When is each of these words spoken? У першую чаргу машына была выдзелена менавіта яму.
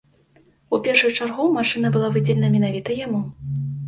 У 0.77 0.77
першую 0.85 1.11
чаргу 1.19 1.45
машына 1.57 1.91
была 1.97 2.09
выдзелена 2.15 2.49
менавіта 2.57 2.97
яму. 3.05 3.21